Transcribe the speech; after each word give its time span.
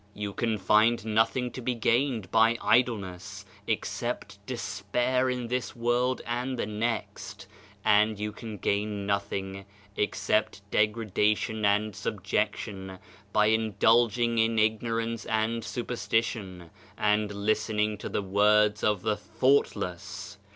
You 0.15 0.33
can 0.33 0.57
find 0.57 1.05
nothing 1.05 1.51
to 1.51 1.61
be 1.61 1.75
gained 1.75 2.27
118 2.31 2.31
Digitized 2.31 2.31
by 2.31 2.81
Google 2.81 2.95
OF 2.95 2.97
CIVILIZATION 2.97 2.97
by 2.97 2.97
idleness, 2.97 3.45
except 3.67 4.45
despair 4.47 5.29
in 5.29 5.47
this 5.47 5.75
world 5.75 6.21
and 6.25 6.57
the 6.57 6.65
next, 6.65 7.47
and 7.85 8.19
you 8.19 8.31
can 8.31 8.57
gain 8.57 9.05
nothing 9.05 9.65
except 9.95 10.67
degradation 10.71 11.63
and 11.63 11.95
subjection 11.95 12.97
by 13.31 13.45
indulging 13.45 14.39
in 14.39 14.57
ignorance 14.57 15.25
and 15.27 15.63
superstition, 15.63 16.71
and 16.97 17.31
listening 17.31 17.95
to 17.99 18.09
the 18.09 18.23
words 18.23 18.83
of 18.83 19.03
the 19.03 19.15
thoughtless. 19.15 20.39